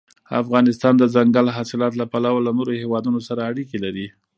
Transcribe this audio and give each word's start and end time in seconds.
افغانستان 0.41 0.93
د 0.97 1.03
دځنګل 1.07 1.47
حاصلات 1.57 1.93
له 1.97 2.05
پلوه 2.11 2.39
له 2.45 2.51
نورو 2.57 2.73
هېوادونو 2.83 3.19
سره 3.27 3.41
اړیکې 3.51 3.77
لري. 3.85 4.07